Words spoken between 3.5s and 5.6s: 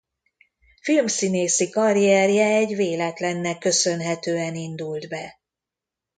köszönhetően indult be.